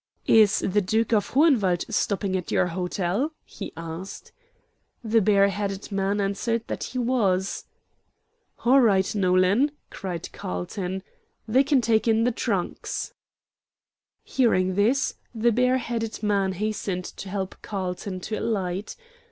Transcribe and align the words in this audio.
"Is 0.25 0.61
the 0.67 0.81
Duke 0.81 1.13
of 1.13 1.29
Hohenwald 1.33 1.85
stopping 1.93 2.35
at 2.35 2.49
your 2.49 2.65
hotel?" 2.65 3.33
he 3.45 3.71
asked. 3.77 4.31
The 5.03 5.21
bareheaded 5.21 5.91
man 5.91 6.19
answered 6.19 6.63
that 6.65 6.85
he 6.85 6.97
was. 6.97 7.65
"All 8.65 8.79
right, 8.81 9.13
Nolan," 9.13 9.69
cried 9.91 10.31
Carlton. 10.31 11.03
"They 11.47 11.63
can 11.63 11.81
take 11.81 12.07
in 12.07 12.23
the 12.23 12.31
trunks." 12.31 13.13
Hearing 14.23 14.73
this, 14.73 15.13
the 15.35 15.51
bareheaded 15.51 16.23
man 16.23 16.53
hastened 16.53 17.05
to 17.05 17.29
help 17.29 17.53
Carlton 17.61 18.21
to 18.21 18.39
alight. 18.39 18.95